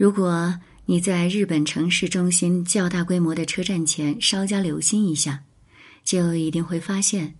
[0.00, 5.44] 如果你在日本城市中心较大规模的车站前稍加留心一下，
[6.04, 7.34] 就一定会发现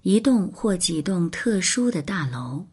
[0.00, 2.64] 一栋或几栋特殊的大楼。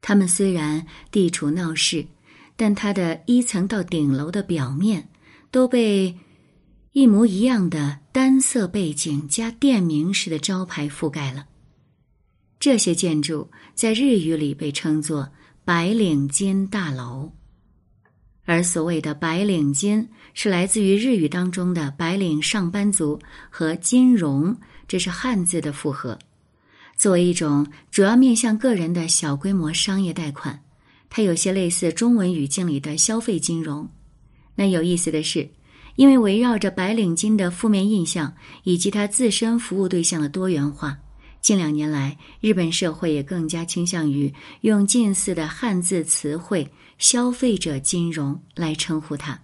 [0.00, 2.06] 它们虽然地处闹市，
[2.54, 5.08] 但它的一层到顶楼的表面
[5.50, 6.16] 都被
[6.92, 11.46] 一模一样的单色背景加店名式的招牌覆盖了。
[12.60, 15.28] 这些建筑在日语里被称作
[15.66, 17.32] “白领金大楼”。
[18.44, 23.18] 而所谓的白领金，是来自于日语当中的白领上班族
[23.48, 24.54] 和金融，
[24.86, 26.18] 这是汉字的复合。
[26.96, 30.62] 作为一种主要面向个人的小规模商业贷款，
[31.08, 33.88] 它有些类似中文语境里的消费金融。
[34.54, 35.48] 那有意思的是，
[35.96, 38.32] 因为围绕着白领金的负面印象
[38.62, 40.98] 以及它自身服务对象的多元化。
[41.40, 46.66] 近两年来，日本社会也更加倾向于用近似的汉字词汇
[46.98, 49.40] “消费者金融”来称呼它。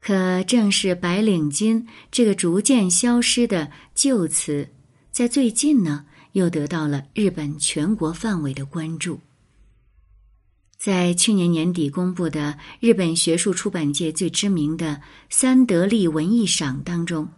[0.00, 4.68] 可正是“白领金”这个逐渐消失的旧词，
[5.10, 9.20] 在最近呢，又得到了日本全国范围的关注。
[10.78, 17.28] 在去年年底公布的日本学术出版界最知名的三得利文艺赏当中。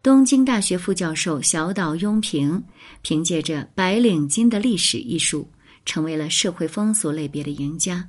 [0.00, 2.62] 东京大学副教授小岛庸平
[3.02, 5.50] 凭借着《白领金的历史》一书，
[5.86, 8.06] 成为了社会风俗类别的赢家。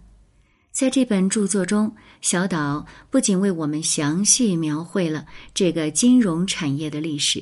[0.73, 7.41] 在这本著作中，小岛不仅为我们详细描绘了这个金融产业的历史，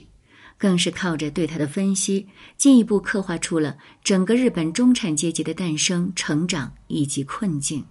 [0.59, 7.83] 更是靠着对它的分析，进一步刻画出了整个日本中产阶级的诞生、成长以及困境。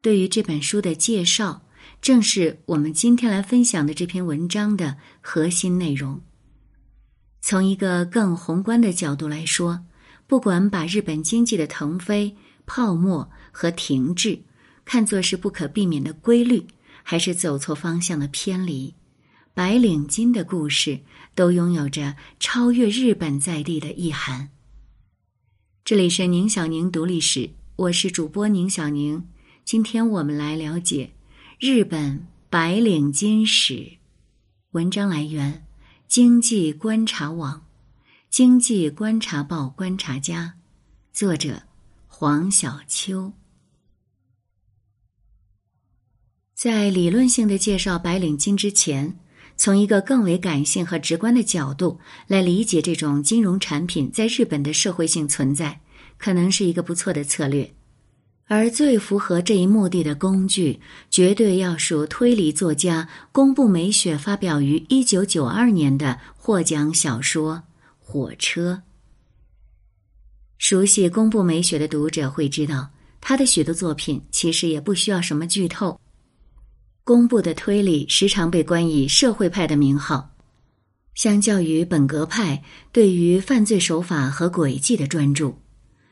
[0.00, 1.62] 对于这本书的介绍。
[2.00, 6.20] 正是我们今天来分享的这篇文章的核心内容。
[7.40, 9.84] 从一个更宏观的角度来说，
[10.32, 14.40] 不管把日本经济的腾飞、泡沫和停滞
[14.82, 16.66] 看作是不可避免的规律，
[17.02, 18.94] 还是走错方向的偏离，
[19.52, 21.00] 白领金的故事
[21.34, 24.48] 都拥有着超越日本在地的意涵。
[25.84, 29.28] 这里是宁小宁读历史，我是主播宁小宁，
[29.66, 31.12] 今天我们来了解。
[31.60, 33.98] 日本白领金史，
[34.70, 35.66] 文章来源：
[36.08, 37.66] 经济观察网，
[38.32, 40.54] 经济观察报观察家，
[41.12, 41.64] 作者
[42.06, 43.30] 黄小秋。
[46.54, 49.18] 在理论性的介绍白领金之前，
[49.58, 55.82] 从一个更为感性和直观的角度来理解这种金融产品在日本的社会性存在，
[56.16, 57.74] 可能是一个不错的策略。
[58.46, 67.56] 而最符合这一目的的工具，绝对要数推理作家宫部美雪发表于一九九二年的获奖小说
[68.12, 68.74] 《火车》。
[70.58, 72.90] 熟悉宫部美雪的读者会知道，
[73.22, 75.98] 他的许多作品其实也不需要什么剧透。
[77.04, 80.36] 宫部的推理时常被冠以社会派的名号，
[81.14, 82.62] 相较于本格派
[82.92, 85.56] 对于犯罪手法和轨迹的专注。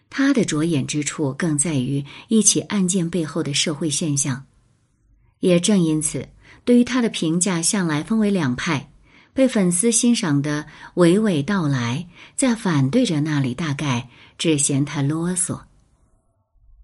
[0.08, 4.46] 他的着眼之处更在于一起案件背后的社会现象，
[5.40, 6.26] 也正因此，
[6.64, 8.89] 对于他的评价向来分为两派：
[9.40, 12.06] 被粉丝欣赏的娓娓道来，
[12.36, 15.62] 在反对者那里大概只嫌他啰嗦。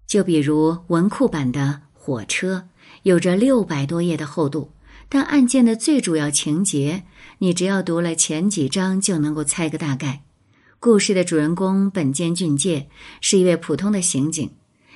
[0.07, 1.59] 就比如文库版的
[1.93, 2.55] 《火车》，
[3.03, 4.71] 有着六百多页的厚度，
[5.07, 7.03] 但案件的最主要情节，
[7.37, 10.23] 你只要读了前几章就能够猜个大概。
[10.79, 12.89] 故事的主人公本间俊介
[13.21, 14.49] 是一位普通的刑警，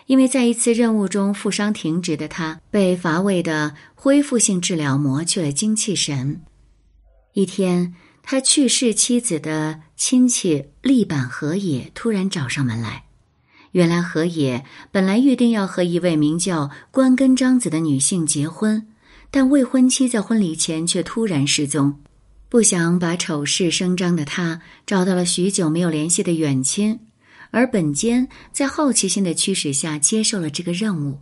[0.08, 6.42] 因为在一次任务中负伤停职的他，被乏味的恢复性治疗磨去了精气神。
[7.34, 13.04] 一天，他去世妻子的亲戚立板和也突然找上门来。
[13.72, 18.86] 原来和也本来预定要和一位名叫关根章子的女性结婚，
[19.30, 22.02] 但未婚妻在婚礼前却突然失踪。
[22.50, 27.00] 不想把丑事声张的他，找到了许久没有联系的远亲，
[27.52, 31.20] 而本间在好奇心的驱使下接受了这个任务。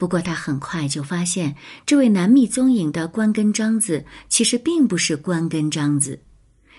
[0.00, 1.54] 不过他很快就发现，
[1.84, 6.18] 这位难觅踪影的关根章子其实并不是关根章子。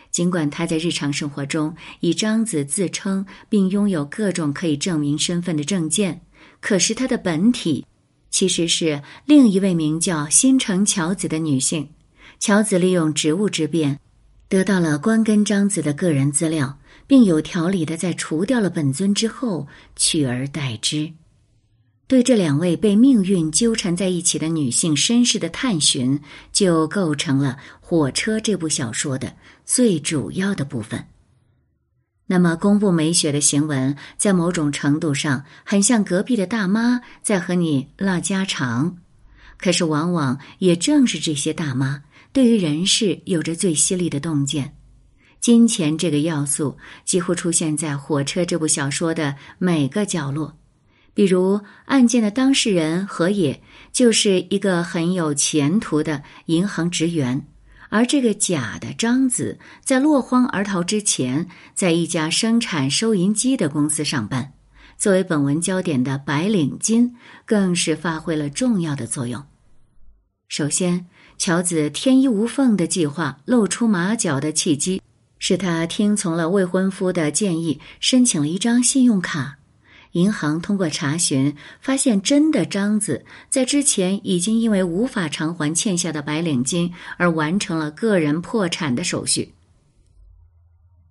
[0.09, 6.19] 尽管他在日常生活中以章子自称，并拥有各种可以证明身份的证件，
[6.59, 7.85] 可是他的本体
[8.31, 11.88] 其实是另一位名叫新城乔子的女性。
[12.39, 14.00] 乔子利用职务之便，
[14.50, 21.13] 得到了关根章子的个人资料，并有条理的在除掉了本尊之后取而代之。
[22.11, 26.19] 对这两位被命运纠缠在一起的女性身世的探寻，
[26.51, 31.07] 就构成了《火车》这部小说的最主要的部分。
[32.25, 38.97] 那么，公布美雪的行文，在某种程度上很像隔壁的大妈在和你唠家常。
[39.57, 42.03] 可是，往往也正是这些大妈
[42.33, 44.75] 对于人事有着最犀利的洞见。
[45.39, 50.57] 金钱这个要素几乎出现在《火车》这部小说的每个角落。
[51.13, 53.61] 比如，案件的当事人何野
[53.91, 57.45] 就是一个很有前途的银行职员。
[57.89, 64.53] 而这个假的张子，在落荒而逃之前，在一家生产收银机的公司上班。
[64.97, 67.15] 作为本文焦点的白领金，
[67.45, 69.43] 更是发挥了重要的作用。
[70.47, 71.07] 首先，
[71.37, 75.01] 乔子天衣无缝的计划露出马脚的契机，
[75.39, 79.57] 是他听从了未婚夫的建议，申请了一张信用卡。
[80.11, 89.53] 银行通过查询发现，真的张子在之前已经因为无法偿还欠下的白领金而完成了个人破产的手续。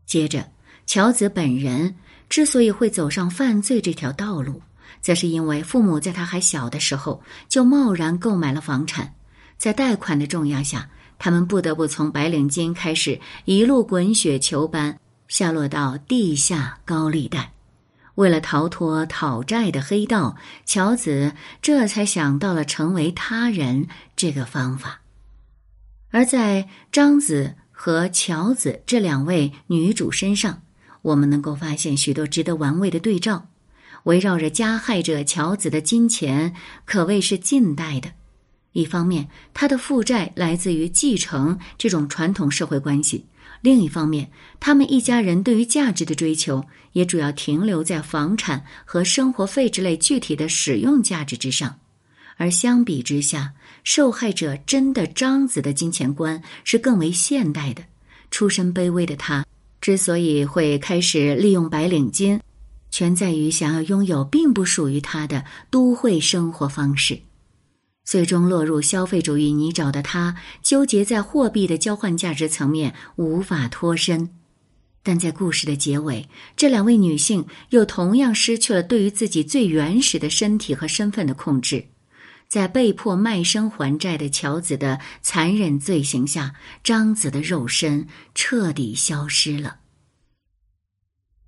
[0.04, 0.50] 接着，
[0.86, 1.96] 乔子本人
[2.28, 4.60] 之所以会走上犯罪这条道路，
[5.00, 9.14] 则是因为父母在他还小的时候就贸然购买了房产，
[9.56, 14.98] 在贷款的重压下，他们不得不从白领金开始，一路滚雪球般
[15.28, 17.52] 下落到地下高利贷。
[18.20, 20.36] 为了逃脱讨债的黑道，
[20.66, 21.32] 乔子
[21.62, 25.00] 这才想到了成为他人这个方法。
[26.10, 30.60] 而在张子和乔子这两位女主身上，
[31.00, 33.46] 我们能够发现许多值得玩味的对照。
[34.02, 38.12] 围绕着加害者乔子的金钱，可谓是近代的。
[38.72, 43.24] 一方面，他的负债来自于继承这种传统社会关系。
[43.62, 51.78] 另一方面，他们一家人对于价值的追求也主要停留在房产和生活费之类具体的使用价值之上，
[52.36, 53.52] 而相比之下，
[53.84, 57.84] 受害者真的张子的金钱观是更为现代的。
[58.30, 59.44] 出身卑微的他
[59.80, 62.40] 之所以会开始利用白领金，
[62.90, 67.20] 全在于想要拥有并不属于他的都会生活方式。
[68.04, 74.30] 最终落入消费主义泥沼的他，纠结在货币的交换价值层面无法脱身。
[75.02, 81.86] 但在故事的结尾，这两位女性又同样失去了对于自己最原始的身体和身份的控制。
[82.48, 89.76] 在被迫卖身还债的乔子的残忍罪行下，张子的肉身彻底消失了。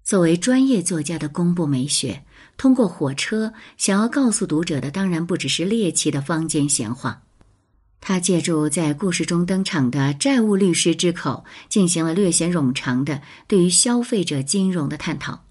[0.04, 2.24] 作为专业作家的宫部美雪。
[2.62, 7.20] 通过火车想要告诉读者的，当然不只是猎奇的坊间闲话。
[8.00, 15.42] 他借助在故事中登场的债务律师之口，进行了略显冗长的对于消费者金融的探讨。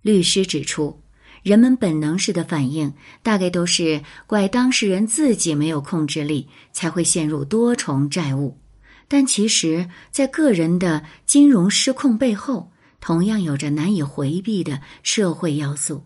[0.00, 1.00] 律师指出，
[1.44, 2.92] 人们本能式的反应
[3.22, 8.58] 大概都是怪当事人自己没有控制力，才会陷入多重债务。
[9.06, 16.02] 但其实，在个人的金融失控背后，同样有着难以回避的社会要素。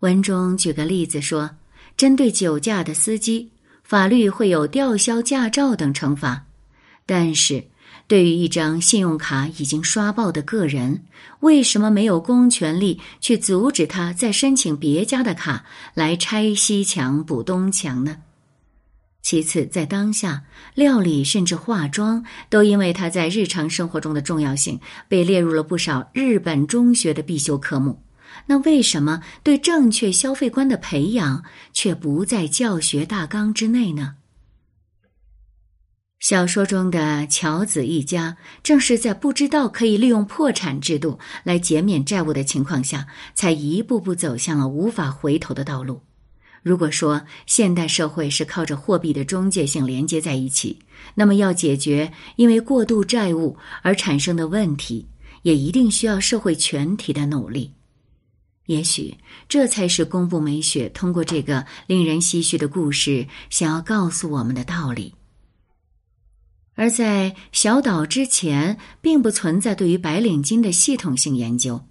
[0.00, 1.50] 文中举个例子说，
[1.94, 3.50] 针对酒驾的司机，
[3.84, 6.46] 法律会有吊销驾照等惩罚；
[7.04, 7.62] 但是，
[8.06, 11.04] 对于一张信用卡已经刷爆的个人，
[11.40, 18.16] 为什么没有公权力去阻止他再申请别家的卡来拆西墙补东墙呢？
[19.20, 20.44] 其次，在当下，
[20.74, 28.02] 料理甚至化妆都因为他在日常生活中的重要性，被列入了不少日本中学的必修科目。
[28.50, 34.16] 那为什么对正确消费观的培养却不在教学大纲之内呢？
[36.18, 46.02] 小说中的乔子一家正是在不知道可以利用破产制度来减免债务的情况下，才一步步走向了无法回头的道路。
[46.64, 50.80] 如果说现代社会是靠着货币的中介性连接在一起，
[51.14, 55.06] 那么要解决因为过度债务而产生的问题，
[55.42, 57.74] 也一定需要社会全体的努力。
[58.70, 59.16] 也许
[59.48, 65.12] 这才是宫部美雪通过这个令人唏嘘的故事想要告诉我们的道理。
[66.76, 71.84] 而在小岛之前，并不存在对于白领金的系统性研究，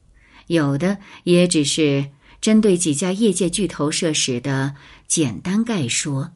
[0.47, 4.73] 有的也只是针对几家业界巨头设施的
[5.05, 6.31] 简单概说。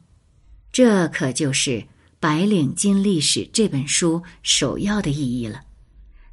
[0.70, 1.70] 这可就是
[2.20, 5.62] 《白领金历史》这本书首要的意义了。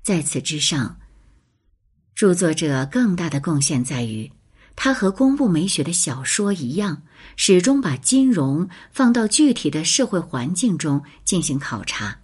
[0.03, 0.97] 在此之上。
[2.15, 4.31] 著作者更大的贡献在于，
[4.75, 7.01] 他和工部美雪的小说一样，
[7.35, 12.19] 始终把金融放到具体的社会环境中进行考察。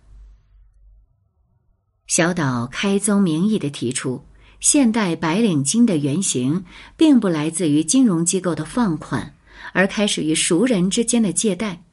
[2.05, 4.23] 小岛开宗明义的提出，
[4.59, 6.63] 现代白领金的原型
[6.95, 9.35] 并不来自于金融机构的放款，
[9.73, 11.83] 而开始于熟人之间的借贷。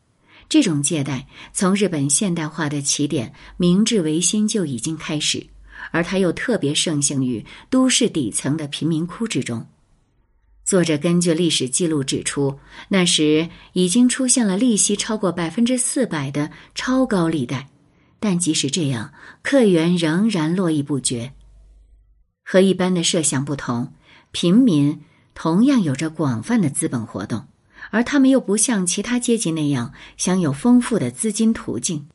[0.48, 5.44] 这种借贷从日本现代化的起点明治维新就已经开始。
[5.94, 9.64] 而它又特别盛行于都市底层的贫民窟之中。
[10.64, 12.58] 作者根据历史记录指出，
[12.88, 17.68] 那时已经出现了利息超过百分之四百的超高利贷，
[18.18, 21.32] 但即使这样，客源仍然络绎不绝。
[22.44, 23.92] 和一般的设想不同，
[24.32, 25.00] 平民
[25.32, 27.46] 同样有着广泛的资本活动，
[27.92, 32.08] 而他们又不像其他阶级那样享有丰富的资金途径。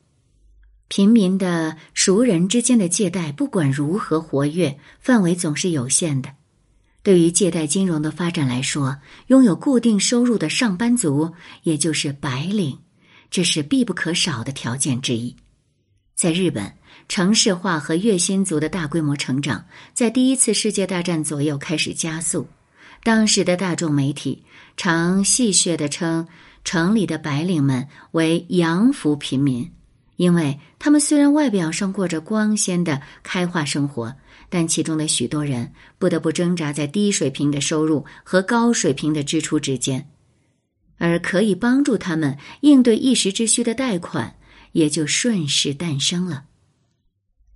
[0.90, 6.30] 平民的熟人之间的借贷，不管如何活跃，范围总是有限的。
[7.04, 11.32] 对于借贷金融的发展来说，拥有固定收入的上班族，
[11.62, 12.76] 也就是白领，
[13.30, 15.36] 这是必不可少的条件之一。
[16.16, 16.74] 在日本，
[17.08, 22.48] 城市化和月薪族的大规模成长，在第一次世界大战左右开始加速。
[23.04, 24.42] 当时的大众媒体
[24.76, 26.26] 常戏谑地称
[26.64, 29.70] 城里的白领们为“洋服平民”，
[30.20, 34.14] 因为他们虽然外表上过着光鲜的开化生活。
[34.52, 40.10] 但其中的许多人不得不挣扎在低水平的收入和高水平的支出之间，
[40.98, 44.34] 而可以帮助他们应对一时之需的贷款
[44.72, 46.46] 也就顺势诞生了。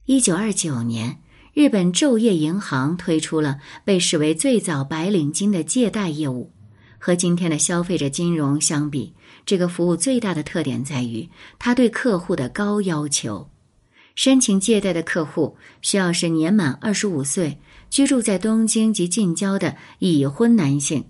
[0.06, 1.20] 一九二九年，
[1.52, 6.52] 日本昼夜银行推出了被视为最早白领金的借贷业务。
[7.00, 9.12] 和今天的消费者金融相比，
[9.46, 13.50] 这个服务最大的特点在于它对客户的高要求。
[14.14, 17.58] 申请借贷的客户需要是年满二十五岁、
[17.90, 21.04] 居住在东京及近郊的已婚男性。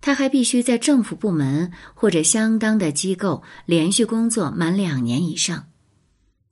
[0.00, 5.68] 他还必须在政府部门或者相当的机构连续工作满两年以上。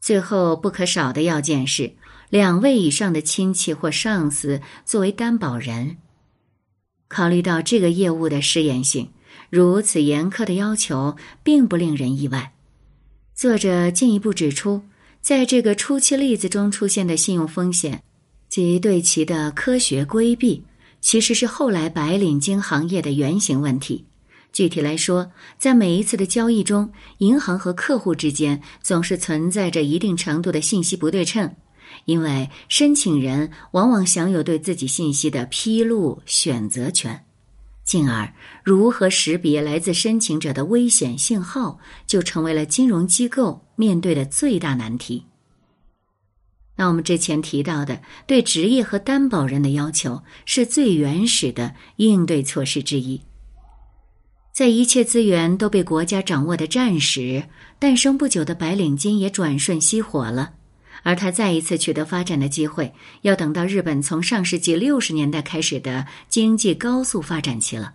[0.01, 1.95] 最后不可少的要件是
[2.31, 5.97] 两位以上的亲戚或上司作为担保人。
[7.09, 9.11] 考虑到这个业务的试验性，
[9.49, 12.53] 如此严苛的要求并不令人意外。
[13.35, 14.83] 作者进一步指出。
[15.23, 18.03] 在这个初期例子中出现的信用风险
[18.49, 20.63] 及对其的科学规避，
[21.03, 24.07] 其实是后来白领金行业的原型问题。
[24.51, 31.55] 具体来说，在每一次的交易中，银行和客户之间总是存在着一定程度的信息不对称，
[32.07, 37.27] 因为申请人往往享有对自己信息的披露选择权。
[37.91, 38.33] 进而，
[38.63, 45.25] 如何识别来自申请者的危险信号，就成为了金融机构面对的最大难题。
[46.77, 53.21] 那我们之前提到的对职业和担保人的要求，是最原始的应对措施之一。
[54.53, 57.43] 在一切资源都被国家掌握的战时，
[57.81, 60.53] 诞生不久的白领金也转瞬熄火了。
[61.03, 62.93] 而他再一次取得发展的机会，
[63.23, 67.95] 要等到日本从上世纪六十年代开始的经济高速发展期了。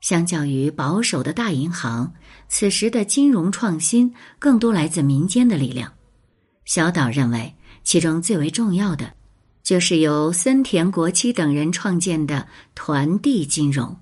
[0.00, 2.12] 相较于保守的大银行，
[2.48, 5.92] 此时的金融创新更多来自民间的力量。
[6.64, 9.14] 小岛认为，其中最为重要的，
[9.62, 13.96] 就是由森田国七等人创建的团地金融。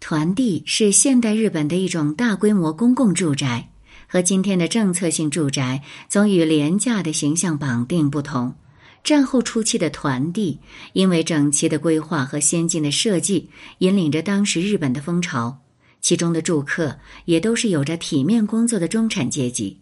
[0.00, 3.70] 团地是现代日本的一种大规模公共住宅。
[4.14, 8.54] 和今天的政策性住宅总与廉价的形象绑定不同，
[9.02, 10.60] 战后初期的团地
[10.92, 15.60] 因为整齐的规划和先进的设计，引领着当时日本的风潮。
[16.00, 19.80] 其中的住客也都是有着体面工作的中产阶级。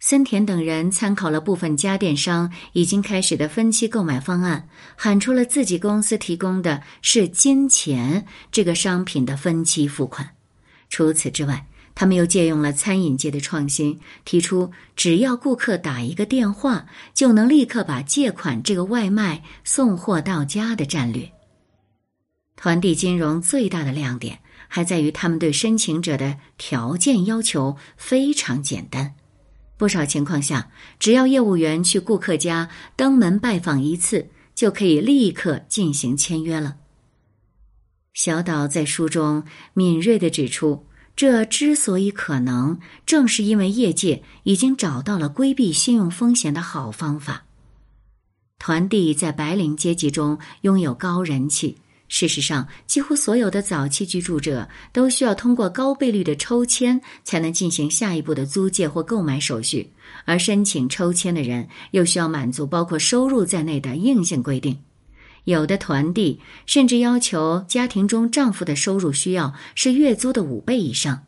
[0.00, 10.28] 森田等人参考了部分家电商已经开始的分期购买方案，喊出了自己公司提供的是金钱这个商品的分期付款。
[10.90, 11.64] 除此之外。
[12.00, 21.32] 他们又借用了餐饮界的创新，提出只要顾客打一个电话，就能立刻把借款这个外卖送货到家的战略。
[22.54, 24.38] 团地金融最大的亮点
[24.68, 29.16] 还在于他们对申请者的条件要求非常简单，
[29.76, 36.76] 不少情况下，只要业务员去顾客家登门拜访一次，就可以立刻进行签约了。
[38.14, 39.42] 小岛在书中
[39.74, 40.84] 敏锐地指出。
[41.18, 47.42] 这之所以可能，正是因为业界已经找到了规避信用风险的好方法。
[48.60, 51.76] 团地在白领阶级中拥有高人气。
[52.06, 59.90] 事实上，几乎所有的早期居住者都需要通过高倍率的抽签才能进行下一步的租借或购买手续，
[60.24, 64.78] 而申请抽签的人又需要满足包括收入在内的硬性规定。
[65.48, 71.24] 有的团地甚至要求家庭中丈夫的收入需要是月租的五倍以上。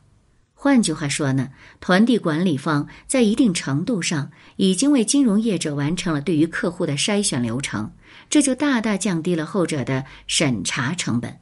[0.52, 1.48] 换句话说呢，
[1.80, 7.92] 团地管理方在一定程度上已经为金融业者完成了对于客户的筛选流程，
[8.28, 11.38] 这就大大降低了后者的审查成本。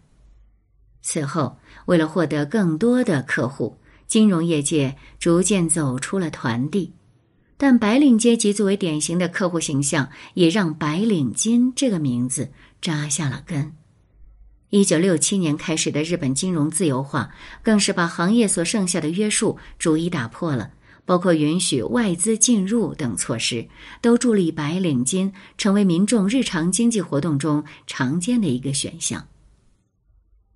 [1.02, 6.92] 此后，为了获得更多的客户，金融业界逐渐走出了团地。
[7.60, 13.72] 但白领阶级作为典型的客户形象，也让“白领金”这个名字扎下了根。
[14.70, 20.72] 一九六七年开始的日本金融自由化，更是把行业所剩下的约束逐一打破了，
[21.06, 23.68] 包括允许外资进入等措施，
[24.02, 29.26] 都助力白领金成为民众日常经济活动中常见的一个选项。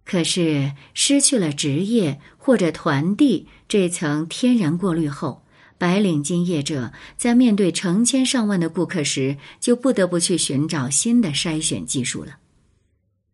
[0.04, 5.41] 可是，失去了职业或者团地这层天然过滤后，
[5.82, 12.36] 白领金业者在面对成千上万的顾客时，就不得不去寻找新的筛选技术了。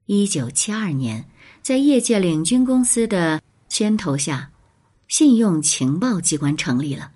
[0.06, 1.26] 一九七二年，
[1.60, 4.50] 在业界领军公司的牵头下，
[5.08, 7.10] 信用情报机关成立了。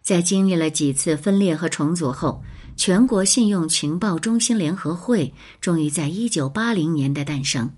[0.00, 2.42] 在经历了几次分裂和重组后，
[2.74, 7.70] 全国信用情报中心联合会终于在一九八零年代诞生。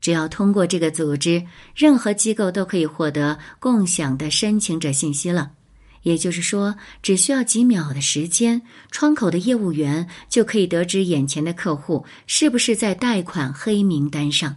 [0.00, 1.44] 只要通过这个组织，
[1.74, 5.54] 任何机构都可以获得共享的申请者信息了。
[6.02, 14.56] 也就是说，只需要几秒的时间，窗口的业务员就可以得知眼前的客户是不是在贷款黑名单上。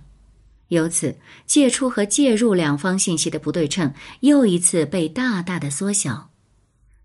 [0.70, 6.32] 由此，借出和介入两方信息的不对称又一次被大大的缩小。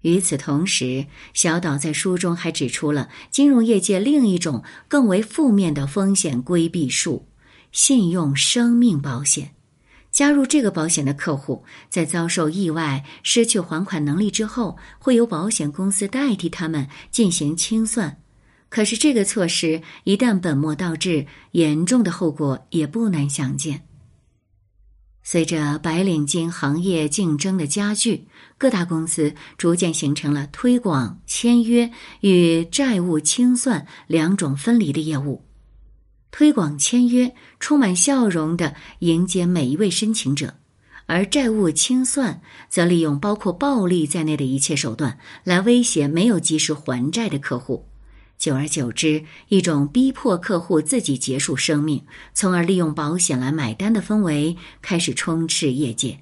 [0.02, 7.26] 与此同时，小岛在书中还指出了金融业界另一种更为负面的风险规避术——
[7.72, 9.56] 信用生命保险。
[10.18, 18.20] 加入这个保险的客户，在遭受意外、失去还款能力之后，会由保险公司代替他们进行清算。
[18.68, 23.84] 可是，这个措施一旦本末倒置，严重的后果也不难想见。
[25.22, 28.26] 随着白领金行业竞争的加剧，
[28.58, 35.44] 各大公司逐渐形成了推广、签约与债务清算两种分离的业务。
[36.30, 40.48] 推广签约，充满笑容的迎接每一位申请者；
[41.06, 47.86] 而债务清算则利用包括暴力在内的一切手段来威胁没有及时还债的客户。
[48.36, 52.04] 久而久之，一种逼迫客户自己结束生命，
[52.34, 56.20] 从而利用保险来买单的氛围开始充斥业界。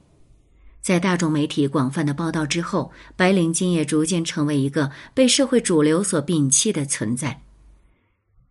[0.81, 7.43] 在大众媒体广泛的报道之后，白领金也逐渐成为一个被社会主流所摒弃的存在。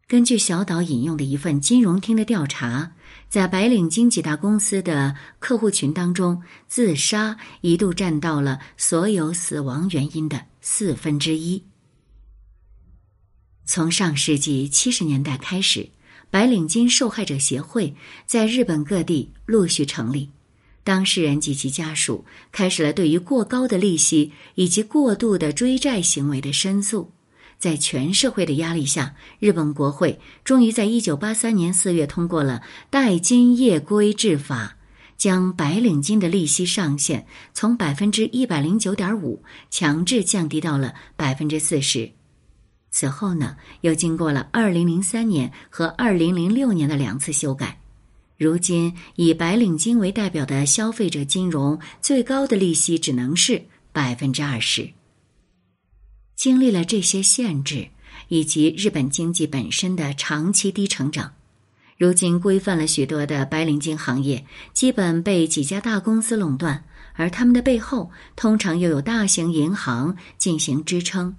[0.08, 2.92] 根据小岛引用的一份金融厅的调查，
[3.28, 11.64] 在白领金几大公司的客户群当中，自杀一度占到了所有死亡原因的四分之一。
[13.66, 15.90] 从上世纪七十年代开始，
[16.30, 17.96] 白领金受害者协会
[18.28, 20.30] 在日本各地陆续成立，
[20.84, 27.15] 当事人及其家属开始了对于过高的利息以及过度的追债行为的申诉。
[27.58, 34.78] 在全社会的压力下，日本国会终于在一九八三年四月通过了《代金业规制法》，
[35.18, 42.12] 将白领金的利息上限从百分之一百零九点五强制降低到了百分之四十。
[42.92, 47.80] 此后呢，又经过了二零零三年和二零零六年的两次修改。
[48.38, 54.90] 如今，以白领金为代表的消费者金融最高的利息只能是百分之二十。
[56.36, 57.88] 经历了这些限制，
[58.28, 61.34] 以及日本经济本身的长期低成长，
[61.98, 71.36] 如今规范了许多的白领金行业，基本被几家大公司垄断，而他们的背后通常又有大型银行进行支撑。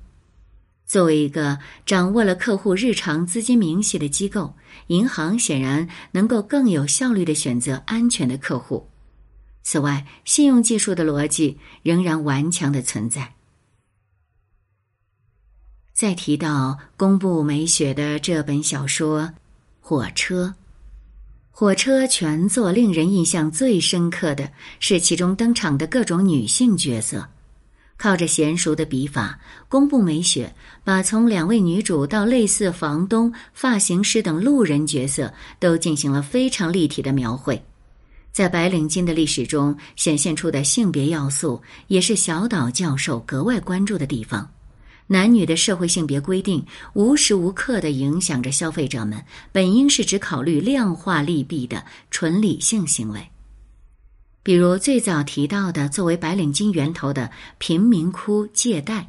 [0.87, 4.55] 作为一个掌握了客户日常资金明细的机构，
[4.87, 8.89] 银行显然能够更有效率的选择安全的客户。
[9.63, 13.36] 此外，信用技术的逻辑仍然顽强的存在。
[15.97, 19.23] 再提到宫部美雪的这本小说
[19.81, 20.49] 《火车》，
[21.51, 27.27] 火车全作令人印象最深刻的是其中登场的各种女性角色。
[27.97, 30.55] 靠着娴熟的笔法，宫部美雪
[30.85, 37.65] 把从两位女主到类似房东、发型师等路人角色都进行了非常立体的描绘。
[38.33, 44.47] 在白领金的历史中显现出的性别要素，也是小岛教授格外关注的地方。
[45.09, 46.65] 男女的社会性别规定
[46.95, 53.29] 无时无刻的影响着消费者们本应是只考虑量化利弊的纯理性行为，
[54.43, 59.09] 比如最早提到的作为白领金源头的贫民窟借贷。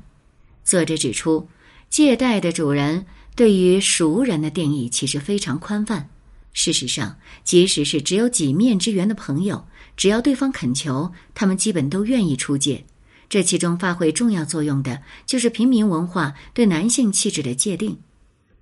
[0.63, 1.47] 作者指出，
[1.89, 3.05] 借贷的主人
[3.35, 6.09] 对于熟人的定义其实非常宽泛。
[6.53, 9.63] 事实上，即使是只有几面之缘的朋友，
[9.95, 12.83] 只要对方恳求，他们基本都愿意出借。
[13.29, 17.97] 这其中发挥重要作用的，就是平民文化对男性气质的界定。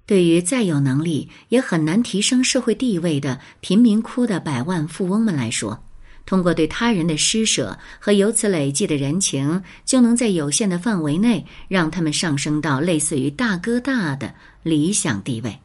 [0.05, 5.83] 对于再有能力也很难提升社会地位的贫民窟的百万富翁们来说，
[6.27, 15.59] 通过对他人的施舍和由此累积的人情，就能在有限的范围内让他们上升到类似于大哥大的理想地位。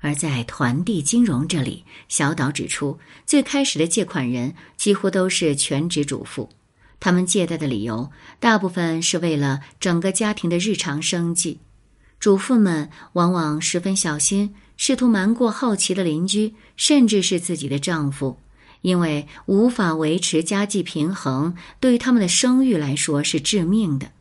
[0.00, 6.48] 而在团地金融这里，小岛指出，最开始的借款人几乎都是全职主妇，
[7.04, 11.58] 他们借贷的理由大部分是为了整个家庭的日常生计。
[12.20, 18.38] 主妇们往往十分小心，试图瞒过好奇的邻居，甚至是自己的丈夫，
[18.82, 24.12] 因为无法维持家计平衡，对于他们的声誉来说是致命的。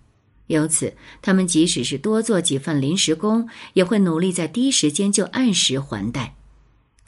[0.47, 6.33] 由此，他们即使是多做几份临时工，也会努力在第一时间就按时还贷。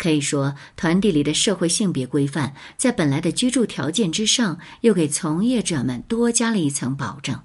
[0.04, 7.40] 可以说，团体里的社会性别规范，在本来的居住条件之上，又给从业者们多加了一层保证。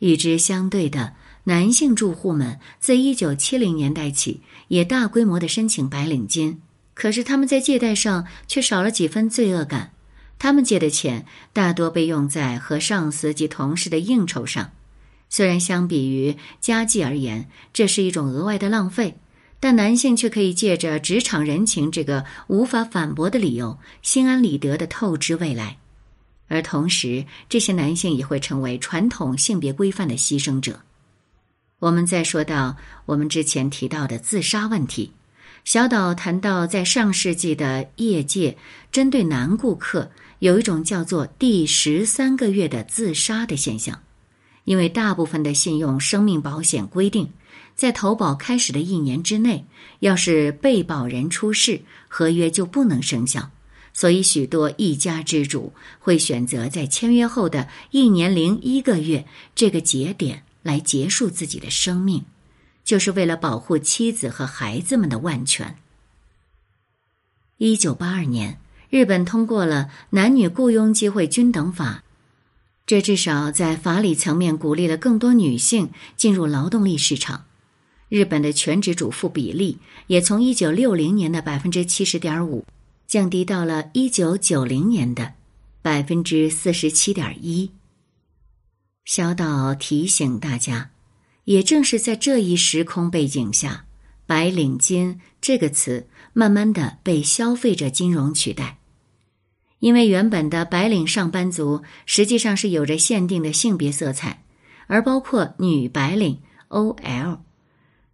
[0.00, 6.60] 与之相对的，男性住户们自一九七零年代起也大规模的申请白领金，
[6.92, 9.92] 可是他们在借贷上却少了几分罪恶感。
[10.40, 14.72] 他们借的钱大多被用在和上司及同事的应酬上，
[15.30, 19.16] 虽然相比于家计而言，这是一种额外的浪费，
[19.60, 25.78] 但男性却可以借着职场人情这个无法反驳的理由，心安理得的透支未来。
[26.46, 30.80] 而同时，这些男性也会成为传统性别规范的牺牲者。
[31.78, 35.12] 我们再说到我们之前提到的自杀问题。
[35.64, 38.56] 小岛谈到，在上世纪的业界，
[38.90, 44.00] 针对男顾客有一种叫做“第十三个月”的自杀的现象，
[44.64, 47.28] 因为大部分的信用生命保险规定，
[47.78, 49.64] 在投保开始的一年之内，
[50.00, 53.52] 要是被保人出事，合约就不能生效，
[53.92, 62.24] 所以许多一家之主会选择在签约后的一年零一个月这个节点来结束自己的生命。
[62.82, 65.76] 就是为了保护妻子和孩子们的万全。
[67.58, 68.58] 一九八二年，
[68.90, 72.02] 日本通过了男女雇佣机会均等法，
[72.86, 77.44] 这至少在法理层面鼓励了更多女性进入劳动力市场。
[78.08, 82.64] 日本的全职主妇比例也从一九六零年的百分之七十点五，
[83.06, 85.34] 降低到了一九九零年的
[85.82, 87.70] 百分之四十七点一。
[89.04, 90.90] 小岛提醒大家。
[91.44, 93.86] 也正是在这一时空背景下
[94.28, 98.76] ，“白领金”这个词慢慢的被消费者金融取代，
[99.78, 104.44] 因为原本的白领上班族实际上是有着限定的性别色彩，
[104.88, 107.38] 而包括女白领 （OL）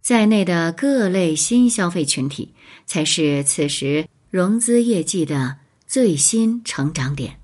[0.05, 2.53] 在内的各类新消费群体，
[2.85, 7.39] 才是此时融资业绩的最新成长点。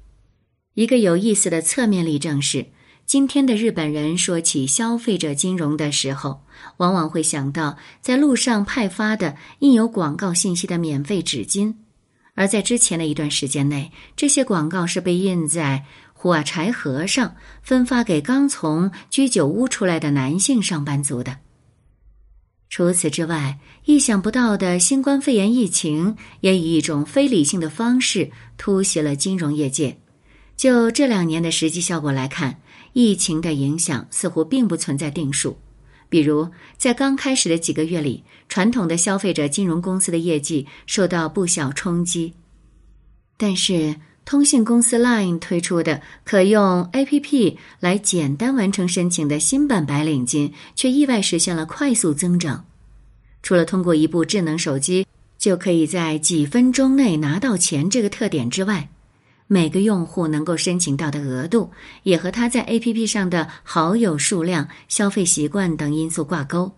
[0.75, 2.67] 一个有意思的侧面例证是。
[3.07, 6.43] 今天的日本人说起消费者金融的时候，
[6.77, 11.73] 往往会想到在路上派发的印有广告信息的免费纸巾，
[12.35, 21.39] 而在之前的一段时间内，这些广告是被印在火柴盒上，分发给刚从居酒屋出来的男性上班族的。
[22.71, 29.99] 除此之外，意想不到的新冠肺炎疫情也以一种非理性的方式突袭了金融业界。
[30.55, 32.59] 就这两年的实际效果来看。
[32.93, 35.57] 疫情的影响似乎并不存在定数，
[36.09, 42.33] 比如在刚开始的几个月里，传统的消费者金融公司的业绩受到不小冲击。
[43.37, 52.65] 但是，通信公司 Line 推出的可用 APP 来简单完成申请的新版白领金，却意外实现了快速增长。
[53.43, 55.05] 除了通过一部智能手机
[55.37, 58.89] 就可以在几分钟内拿到钱这个特点之外，
[59.47, 61.71] 每个用户能够申请到的额度，
[62.03, 66.71] 也和他在 APP 上的好友数量、消费习惯等因素挂钩，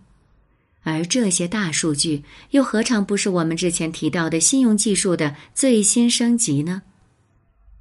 [0.82, 6.82] 而这些大数据又何尝不是我们之前提到的信用技术的最新升级呢？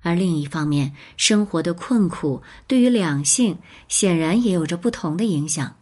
[0.04, 5.76] 而另一方面，生活的困苦对于两性显然也有着不同的影响。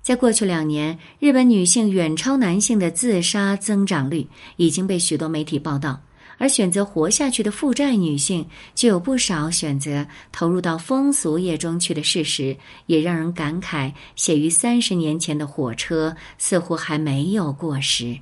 [0.00, 6.00] 在过去两年，日本女性远超男性的自杀增长率已经被许多媒体报道。
[6.36, 12.56] 而选择活下去的负债女性，就有不少选择投入到风俗业中去的事实，
[12.86, 18.18] 也让人感慨：写于三十年前的火车似乎还没有过时。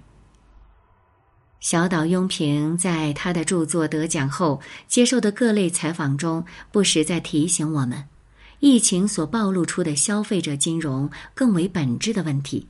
[1.63, 8.03] 小岛庸平在他的著作得奖后接受的各类采访中，不时在提醒我们，
[8.59, 12.67] 疫情所暴露出的消费者金融更为本质的问题。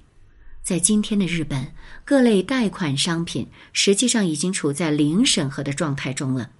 [0.62, 1.72] 在今天的日本，
[2.04, 6.50] 各类贷款商品实际上已经处在零审核的状态中了。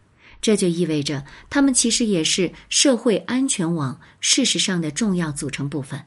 [0.41, 6.03] 这就意味着，他们其实也是社会安全网事实上的重要组成部分。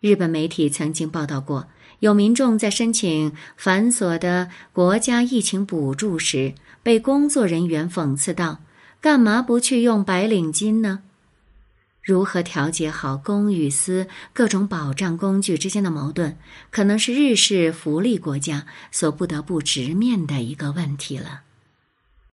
[0.00, 1.66] 日本媒体曾经报道过，
[2.00, 8.60] 有民众在申请繁琐的国家疫情补助时，被工作人员讽刺道
[9.00, 11.00] ：“干嘛不去用白领金呢？”
[12.00, 16.36] 如何调节好公与私各种保障工具之间的矛盾，
[16.70, 21.42] 可能是日式福利国家所不得不直面的一个问题了。